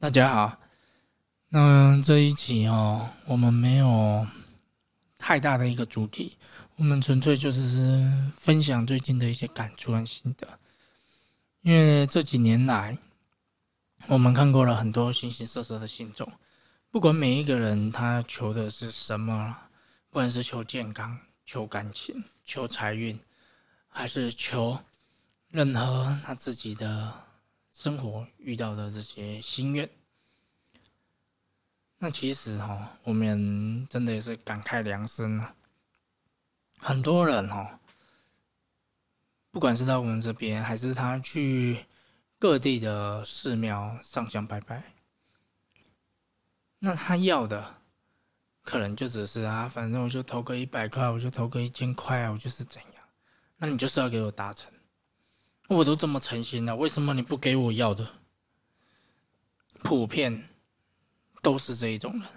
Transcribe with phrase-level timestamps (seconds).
[0.00, 0.56] 大家好，
[1.48, 4.24] 那这一集哦，我们没有
[5.18, 6.38] 太大的一个主题，
[6.76, 10.46] 我们纯粹就是分享最近的一些感触和心得。
[11.62, 12.96] 因为这几年来，
[14.06, 16.30] 我们看过了很多形形色色的信众，
[16.92, 19.56] 不管每一个人他求的是什么，
[20.10, 23.18] 不管是求健康、求感情、求财运，
[23.88, 24.78] 还是求
[25.48, 27.12] 任何他自己的。
[27.78, 29.88] 生活遇到的这些心愿，
[31.98, 35.54] 那其实哈，我们真的也是感慨良深啊。
[36.80, 37.78] 很多人哈，
[39.52, 41.86] 不管是到我们这边，还是他去
[42.40, 44.82] 各地的寺庙上香拜拜，
[46.80, 47.76] 那他要的
[48.64, 53.04] 可能就只是啊，反正我就投个一百块，我就投个一千块啊，我就是怎样，
[53.56, 54.68] 那你就是要给我达成。
[55.68, 58.08] 我都这么诚心了，为什么你不给我要的？
[59.84, 60.48] 普遍
[61.40, 62.28] 都是这一种人，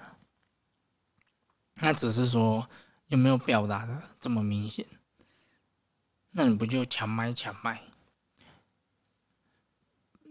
[1.76, 2.70] 那只是说
[3.08, 4.86] 有没有表达的这么明显？
[6.30, 7.82] 那你不就强买强卖？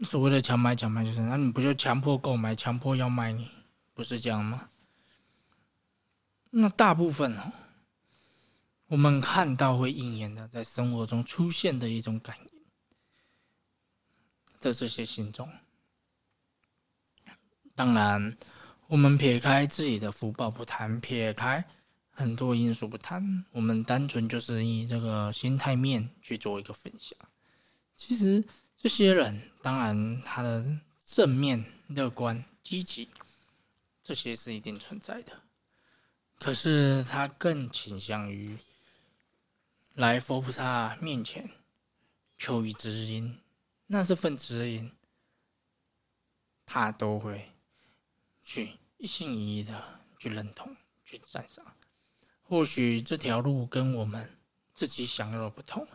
[0.03, 3.51] 所谓的强买强卖就是，那你不就强迫购买、强迫要卖你？
[3.93, 4.69] 不是这样吗？
[6.51, 7.53] 那大部分哦，
[8.87, 12.60] 我们看到会应验的，在生活中出现的一种感应。
[14.61, 15.49] 的这些心中，
[17.75, 18.37] 当然，
[18.89, 21.65] 我们撇开自己的福报不谈，撇开
[22.11, 27.19] 很多因素不谈，我们单纯就是以这个心态面去做一个分享。
[27.97, 28.45] 其实
[28.77, 30.65] 这些人，当然他的
[31.07, 33.09] 正面、乐观、积极，
[34.03, 35.33] 这些是一定存在的。
[36.39, 38.59] 可是他更倾向于
[39.95, 41.49] 来佛菩萨面前
[42.37, 43.39] 求一知音。
[43.93, 44.93] 那这份指引，
[46.65, 47.51] 他都会
[48.45, 49.83] 去一心一意的
[50.17, 51.67] 去认同、去赞赏。
[52.45, 54.39] 或许这条路跟我们
[54.73, 55.89] 自己想要的不同，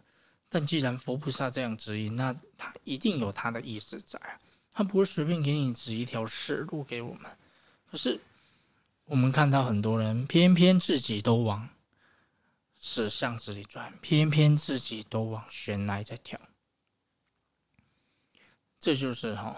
[0.50, 4.20] 但既然佛菩萨这样指引，那他一定有他的意思在。
[4.74, 7.32] 他不会随便给你指一条死路给我们。
[7.90, 8.20] 可是
[9.06, 11.70] 我们看到很多人，偏偏自己都往
[12.82, 16.38] 死巷子里转，偏偏自己都往悬崖在跳。
[18.86, 19.56] 这就是哈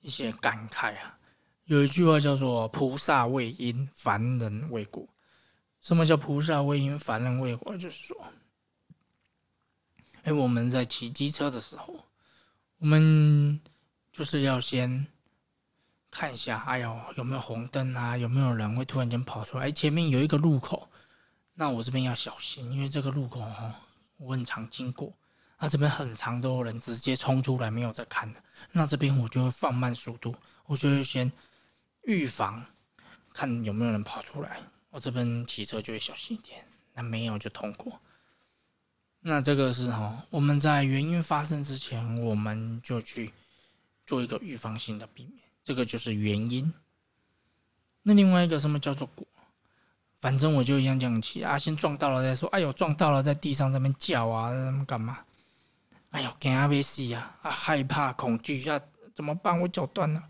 [0.00, 1.18] 一些感慨啊。
[1.64, 5.04] 有一句话叫做“菩萨为因，凡人为果”。
[5.82, 7.76] 什么叫菩萨为因，凡人为果？
[7.76, 8.16] 就是说，
[10.22, 11.92] 哎，我们在骑机车的时候，
[12.78, 13.60] 我们
[14.12, 15.04] 就是要先
[16.08, 18.16] 看一下，哎呦，有没有红灯啊？
[18.16, 19.64] 有没有人会突然间跑出来？
[19.64, 20.88] 哎，前面有一个路口，
[21.54, 23.74] 那我这边要小心，因为这个路口哈，
[24.16, 25.12] 我很常经过。
[25.58, 28.40] 那这边很长，都有人直接冲出来，没有在看的。
[28.72, 30.34] 那这边我就会放慢速度，
[30.66, 31.30] 我就会先
[32.04, 32.64] 预防，
[33.32, 34.60] 看有没有人跑出来。
[34.90, 36.64] 我这边骑车就会小心一点，
[36.94, 38.00] 那没有就通过。
[39.20, 43.32] 那这个是哈，我们在原因发生之前，我们就去
[44.06, 46.72] 做一个预防性的避免，这个就是原因。
[48.02, 49.26] 那另外一个什么叫做果？
[50.20, 52.48] 反正我就一样这样骑啊，先撞到了再说。
[52.50, 54.50] 哎呦，撞到了，在地上这边叫啊，
[54.86, 55.18] 干嘛？
[56.18, 56.66] 哎呦，惊啊！
[56.66, 57.32] 要死呀！
[57.42, 58.80] 啊，害怕、恐惧呀，
[59.14, 59.56] 怎么办？
[59.60, 60.20] 我脚断了。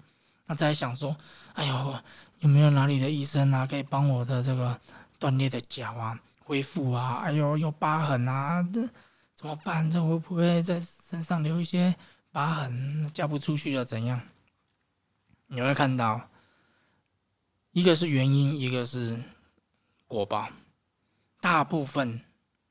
[0.45, 1.17] 那再想说，
[1.55, 1.99] 哎呦，
[2.41, 4.79] 有没有哪里的医生啊，可以帮我的这个
[5.19, 7.23] 断裂的脚啊恢复啊？
[7.25, 8.87] 哎呦，有疤痕啊，这
[9.35, 9.91] 怎么办？
[9.91, 11.97] 这会不会在身上留一些
[12.33, 13.11] 疤痕？
[13.15, 14.21] 嫁不出去了怎样？
[15.47, 16.21] 你会看到，
[17.73, 19.19] 一个是原因，一个是
[20.07, 20.51] 果报。
[21.41, 22.21] 大部分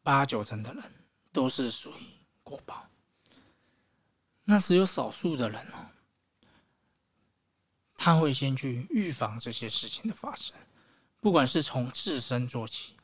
[0.03, 0.83] 八九成的人
[1.31, 2.03] 都是属于
[2.43, 2.83] 果报。
[4.49, 5.91] 那只有少数的人哦，
[7.95, 10.55] 他会先去预防这些事情的发生，
[11.19, 12.95] 不管是从自身做起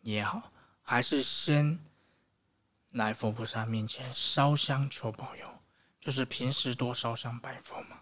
[0.00, 1.78] 也好，还是先
[2.92, 5.46] 来佛菩萨面前烧香求保佑，
[6.00, 7.98] 就是平时多烧香拜佛嘛。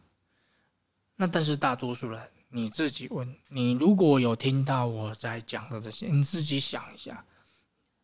[1.17, 7.25] 那但是大多数人，你自己问，你如果有听到我在讲的这些，你自己想一下，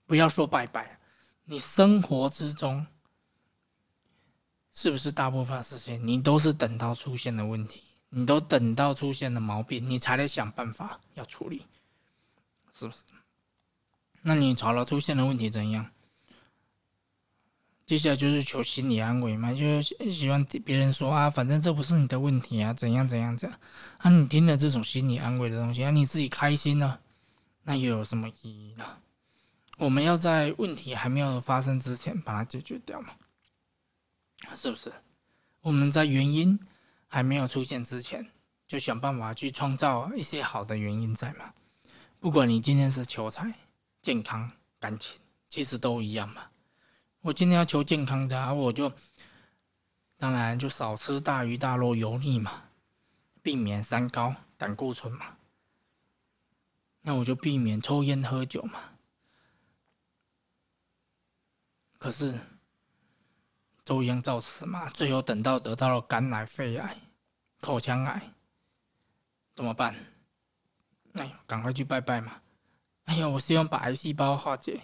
[0.05, 0.99] 不要说拜拜，
[1.45, 2.85] 你生活之中。
[4.75, 7.81] 是不是大部分事情你都是等到出现的问题，
[8.11, 11.65] 你都等到出现的毛病，你才来想办法要处理，
[12.73, 13.03] 是不是？
[14.23, 15.87] 那你吵了出现的问题怎样？
[17.87, 23.59] 接下来就是求心理安慰嘛，就喜欢别人说啊，反正这不是你的问题啊，怎样怎样怎样。
[23.99, 26.99] 啊，你听了这种心理安慰的东西，啊，你自己开心呢，
[27.63, 28.85] 那又有什么意义呢？
[29.77, 33.11] 我们要在问题还没有发生之前把它解决掉嘛。
[34.57, 34.93] 是不是？
[35.61, 36.59] 我们在原因
[37.09, 38.27] 还没有出现之前，
[38.67, 41.53] 就想办法去创造一些好的原因在嘛。
[42.21, 43.53] 不管你今天是求财、
[44.03, 46.43] 健康、感情，其实都一样嘛。
[47.21, 48.93] 我今天要求健康的，我就
[50.19, 52.65] 当然就少吃大鱼大肉、油腻嘛，
[53.43, 55.37] 避免三高、胆固醇嘛。
[57.01, 58.81] 那我就避免抽烟喝酒嘛。
[61.99, 62.39] 可是
[63.85, 66.97] 都一样照吃嘛，最后等到得到了肝癌、肺癌、
[67.61, 68.23] 口腔癌，
[69.55, 69.95] 怎么办？
[71.13, 72.41] 哎，赶快去拜拜嘛！
[73.05, 74.81] 哎呀，我希望把癌细胞化解，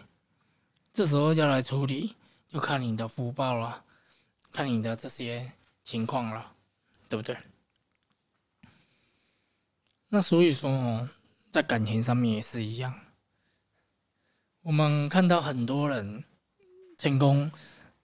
[0.93, 2.14] 这时候要来处理。
[2.49, 3.85] 就看你的福报了，
[4.50, 5.52] 看你的这些
[5.85, 6.52] 情况了，
[7.08, 7.37] 对不对？
[10.08, 11.08] 那所以说哦，
[11.52, 12.93] 在感情上面也是一样。
[14.62, 16.25] 我们看到很多人
[16.99, 17.49] 成功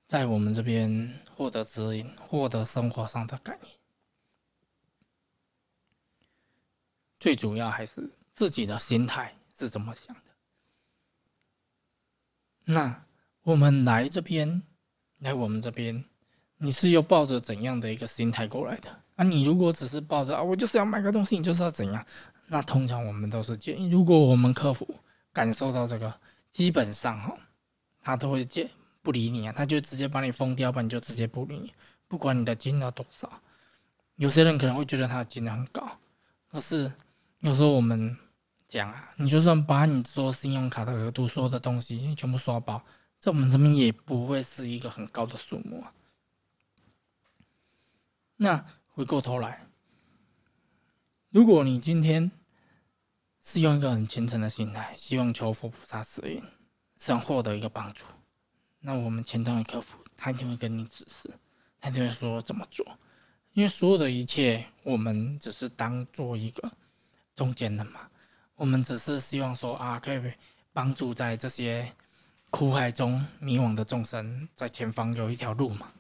[0.07, 3.69] 在我们这边获得指引，获得生活上的感应，
[7.21, 10.23] 最主要还是自己的心态是怎么想的。
[12.65, 13.03] 那。
[13.43, 14.61] 我们来这边，
[15.21, 16.05] 来我们这边，
[16.57, 19.23] 你是又抱着怎样的一个心态过来的啊？
[19.23, 22.05] 你如果只是抱着啊，我就是要买个东西，你就是要怎样？
[22.49, 24.99] 那通常我们都是建议，如果我们客服
[25.33, 26.13] 感受到这个，
[26.51, 27.39] 基本上哈，
[28.03, 28.69] 他都会建
[29.07, 31.73] 不理你啊，他就直接把你封掉，不然就直接不理你，
[32.09, 33.41] 不管你的金额多少。
[34.17, 35.89] 有些人可能会觉得他的金额很高，
[36.51, 36.93] 可是
[37.39, 38.19] 有时候我们
[38.67, 42.83] 讲啊，你就算把你做信用卡的额度，所有的东西全部刷爆。
[43.21, 45.93] 在我们这边也不会是一个很高的数目啊。
[48.35, 49.69] 那回过头来，
[51.31, 52.29] 如果你今天
[53.41, 56.43] 是用一个很虔诚的心态，希望求佛菩萨指引，
[56.99, 58.05] 想获得一个帮助，
[58.87, 61.29] 那我们前端的客服他一定会跟你指示，
[61.81, 62.87] 他一定会说怎么做，
[63.53, 66.71] 因为所有的一切，我们只是当做一个
[67.35, 68.09] 中间的嘛，
[68.55, 70.33] 我们只是希望说啊，可以
[70.73, 71.93] 帮助在这些。
[72.49, 75.93] 苦海中迷惘的众生，在前方有一条路嘛。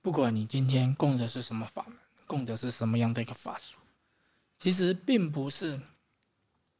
[0.00, 1.96] 不管你今天供的是什么法门，
[2.26, 3.78] 供的是什么样的一个法术，
[4.58, 5.80] 其实并不是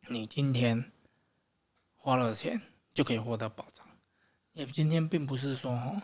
[0.06, 0.92] 你今天
[1.96, 2.60] 花了钱
[2.92, 3.84] 就可以获得保障。
[4.52, 6.00] 也今天并不是说，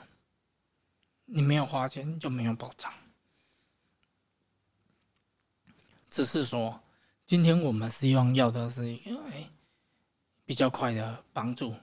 [1.25, 2.93] 你没有花钱就没有保障。
[6.11, 6.81] 只是说，
[7.27, 9.51] 今天我们希望要的是一个哎
[10.45, 11.75] 比较快的帮助。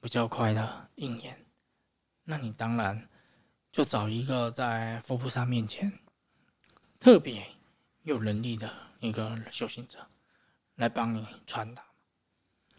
[0.00, 1.46] 比较快的应验，
[2.24, 3.08] 那你当然
[3.72, 5.90] 就找一个在佛菩萨面前
[7.00, 7.42] 特别
[8.02, 8.70] 有能力的
[9.00, 10.06] 一个修行者
[10.74, 11.82] 来帮你传达，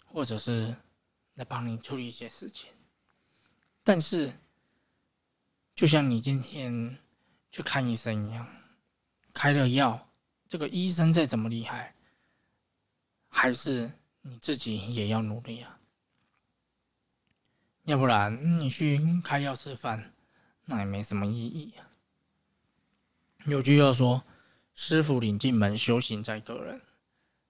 [0.06, 0.76] 或者是
[1.34, 2.70] 来帮你处理一些事情。
[3.86, 4.34] 但是，
[5.76, 6.98] 就像你今天
[7.52, 8.48] 去看医生一样，
[9.32, 10.10] 开了药，
[10.48, 11.94] 这个医生再怎么厉害，
[13.30, 13.94] 还是
[14.24, 15.80] 你自己也要努力啊。
[17.84, 20.16] 要不然你去开药吃饭，
[20.66, 21.86] 那也没什么意义啊。
[23.46, 24.24] 有句话说
[24.74, 26.82] ：“师傅领进门，修行在个人。”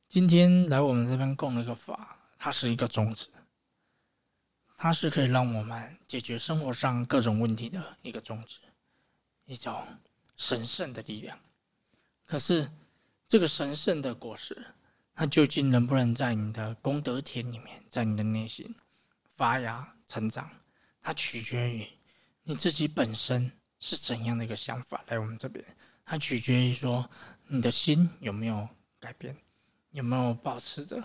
[0.09, 3.29] 今天来我们这边供了个法，它是一个种子，
[4.77, 8.59] 它是可以让我们解决生活上各种问题的一个种子，
[9.45, 9.85] 一种
[10.37, 11.39] 神圣的力量。
[12.25, 12.69] 可是
[13.27, 14.65] 这个神圣的果实，
[15.13, 18.75] 它究竟能不能在你的功德田里面，在你的内心
[19.35, 19.91] 发芽？
[20.07, 20.47] 成长，
[21.01, 21.87] 它取决于
[22.43, 25.03] 你自己本身是怎样的一个想法。
[25.07, 25.65] 来我们这边，
[26.05, 27.09] 它取决于说
[27.47, 29.35] 你的心有没有改变，
[29.89, 31.03] 有没有保持着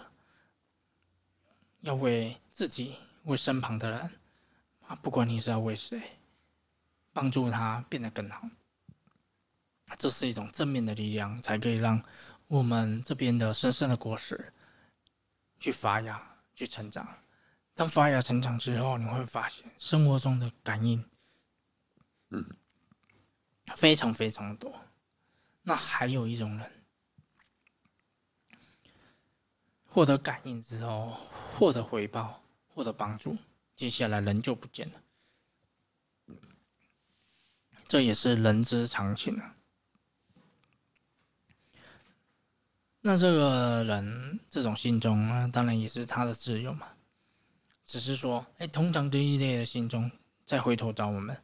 [1.80, 2.96] 要为自己、
[3.30, 4.10] 为身旁的人
[4.88, 6.02] 啊，不管你是要为谁，
[7.12, 8.42] 帮助他变得更好。
[9.96, 12.02] 这是一种正面的力量，才可以让
[12.48, 14.52] 我们这边的深深的果实
[15.60, 16.20] 去发芽、
[16.56, 17.06] 去成长。
[17.74, 21.04] 当发芽成长之后，你会发现生活中的感应，
[23.76, 24.74] 非常非常多。
[25.62, 26.84] 那还有一种人，
[29.86, 31.16] 获得感应之后，
[31.54, 32.39] 获得回报，
[32.80, 33.36] 获得帮助，
[33.76, 36.34] 接下来人就不见了。
[37.86, 39.54] 这也是人之常情啊。
[43.02, 46.88] 那这个人这种心中啊，当然也是他的自由嘛。
[47.86, 50.10] 只是说，哎，通常这一类的信中
[50.46, 51.36] 再回头找我们，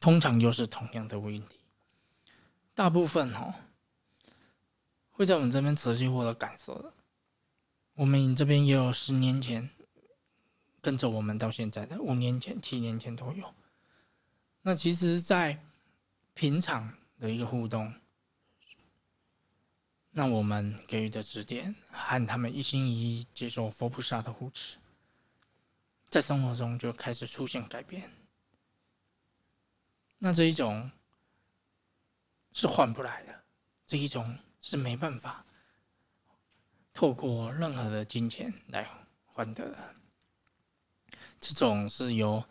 [0.00, 1.60] 通常又是同样的问题。
[2.74, 3.54] 大部分哈、哦、
[5.12, 6.92] 会在我们这边持续获得感受的。
[7.94, 9.70] 我们这边也有十年前
[10.80, 13.52] 跟着我们到现在的，五年前、七年前都有。
[14.62, 15.58] 那其实，在
[16.34, 17.92] 平常的一个互动，
[20.10, 24.76] 那我们给予的指点，和他们一心一意接受佛菩萨的护持，
[26.08, 28.10] 在生活中就开始出现改变。
[30.18, 30.90] 那这一种
[32.52, 33.42] 是换不来的，
[33.86, 35.44] 这一种是没办法
[36.92, 38.86] 透过任何的金钱来
[39.24, 39.94] 换得的。
[41.40, 42.44] 这种是由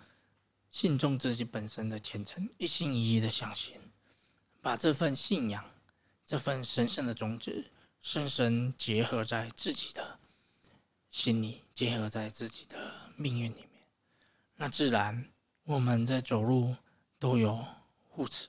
[0.72, 3.80] 信众自己本身的虔诚，一心一意的相信，
[4.62, 5.64] 把这份信仰。
[6.26, 7.72] 这份神圣的种子，
[8.04, 10.20] 深深结合在自己的
[11.10, 12.78] 心里，结合在自己的
[13.16, 13.82] 命运里面。
[14.56, 15.28] 那自然，
[15.64, 16.76] 我们在走路
[17.18, 17.66] 都有
[18.10, 18.48] 护持，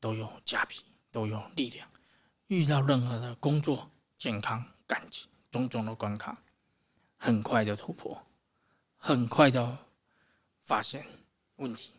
[0.00, 0.74] 都有加被，
[1.10, 1.86] 都有力量。
[2.46, 6.42] 遇到任何的工作、健康、感情种种的关卡，
[7.18, 8.18] 很快的突破，
[8.98, 9.78] 很快的
[10.64, 11.06] 发现
[11.56, 11.94] 问题，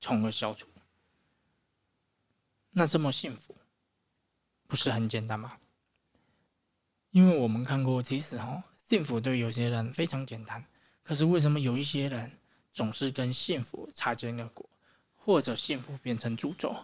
[0.00, 0.66] 从而消除。
[2.70, 3.54] 那这么幸福。
[4.66, 5.58] 不是很简单吗？
[7.10, 10.64] 因为我们看过，其实哦，幸福对有些人非常简单，
[11.04, 12.32] 可是为什么有一些人
[12.72, 14.68] 总是跟幸福擦肩而过，
[15.14, 16.74] 或者幸福变成诅咒，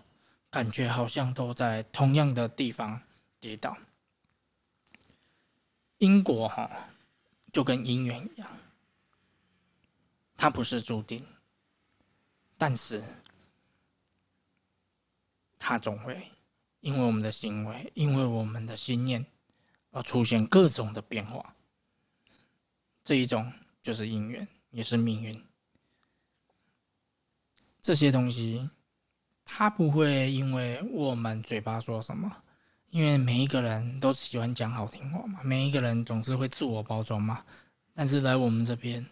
[0.50, 3.00] 感觉好像都在同样的地方
[3.40, 3.76] 跌倒？
[5.98, 6.70] 因果哈，
[7.50, 8.48] 就跟姻缘一样，
[10.40, 11.22] 它不是注定，
[12.56, 13.04] 但是
[15.58, 16.18] 它总会。
[16.80, 19.22] 因为我们的行为，因为我们的心念，
[19.90, 21.54] 而出现各种的变化。
[23.04, 25.44] 这一种就是因缘，也是命运。
[27.82, 28.66] 这些东西，
[29.44, 32.34] 它不会因为我们嘴巴说什么，
[32.88, 37.44] 因为每一个人都喜欢讲好听话嘛，每一个人总是会自我包装嘛。
[37.92, 39.06] 但是来我们这边，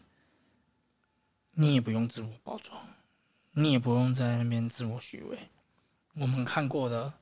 [1.61, 2.81] 你也不用自我包装，
[3.51, 5.37] 你也不用在那边自我虚伪。
[6.15, 7.13] 我们看过的。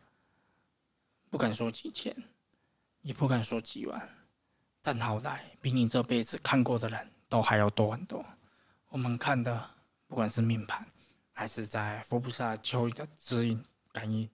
[1.28, 2.14] 不敢说几千，
[3.02, 4.08] 也不敢说几万，
[4.80, 8.24] 但好歹比你这辈子看过的人都还要多很多。
[8.88, 9.68] 我们看的，
[10.06, 10.86] 不管是命盘，
[11.32, 13.62] 还是在佛菩萨求的指引
[13.92, 14.30] 感应，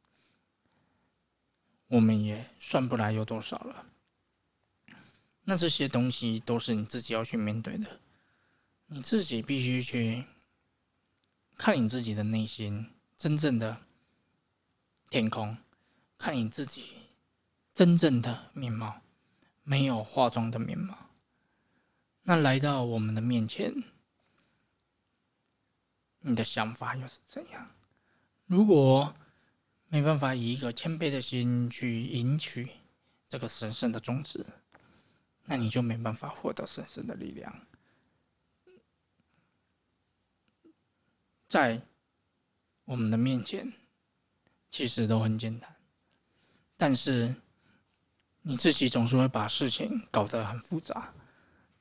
[1.89, 3.87] 我们也算不来有多少了。
[5.45, 7.87] 那这些东西都是你自己要去面对的，
[8.95, 10.23] 你自己必须去
[11.57, 13.79] 看你自己的内心真正的
[15.09, 15.57] 天空。
[16.19, 16.93] 看你自己
[17.75, 19.01] 真正的面貌，
[19.65, 20.97] 没有化妆的面貌。
[22.23, 23.75] 那来到我们的面前，
[26.21, 27.69] 你的想法又是怎样？
[28.47, 29.13] 如果
[29.89, 32.69] 没办法以一个谦卑的心去迎取
[33.29, 34.47] 这个神圣的宗旨，
[35.47, 37.53] 那你就没办法获得神圣的力量。
[41.53, 41.79] 在
[42.87, 43.71] 我们的面前，
[44.71, 45.71] 其实都很简单。
[46.79, 47.35] 但是
[48.41, 51.13] 你自己总是会把事情搞得很复杂。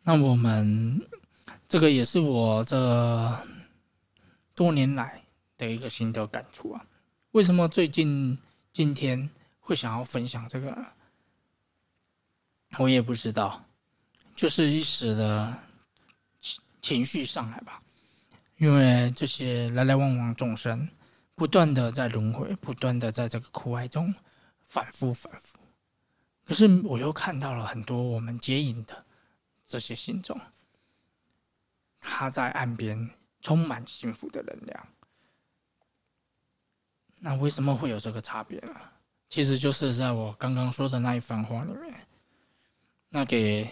[0.04, 1.02] 那我们
[1.70, 3.48] 这个也是我这
[4.54, 5.24] 多年来
[5.58, 6.86] 的一个心得感触啊。
[7.32, 8.38] 为什么最近
[8.74, 9.30] 今天
[9.62, 10.86] 会想要分享这个？
[12.78, 13.64] 我也不知道，
[14.36, 15.58] 就是一时的
[16.42, 17.81] 情情绪上来吧。
[18.62, 20.88] 因为这些来来往往众生，
[21.34, 24.14] 不断的在轮回，不断的在这个苦海中。
[24.68, 25.58] 反复反复，
[26.46, 29.04] 可是我又看到了很多我们接引的
[29.66, 30.40] 这些信众，
[32.00, 33.10] 他在岸边
[33.42, 34.88] 充满幸福的能量。
[37.20, 38.74] 那为什么会有这个差别呢？
[39.28, 42.08] 其实就是在我刚刚说的那一番话里面，
[43.10, 43.68] 那给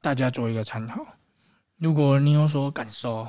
[0.00, 1.04] 大家做一个参考。
[1.78, 3.26] 如果你有所感受，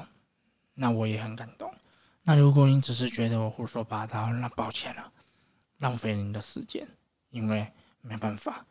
[0.75, 1.74] 那我也很感动。
[2.22, 5.12] 那如果你只是觉得我胡说八道，那抱歉了，
[5.79, 6.88] 浪费您的时间。
[7.32, 7.67] 因为
[8.00, 8.65] 没办法，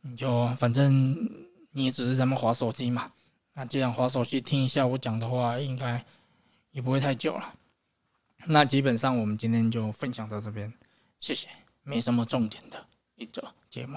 [0.00, 1.14] 你就反正
[1.70, 3.12] 你也只是在那划手机嘛。
[3.52, 6.04] 那既然划手机听一下我讲的话，应该
[6.72, 7.52] 也不会太久了。
[8.44, 10.72] 那基本上我们今天就分享到这边，
[11.20, 11.46] 谢谢。
[11.84, 12.84] 没什么重点的
[13.14, 13.96] 一则节目。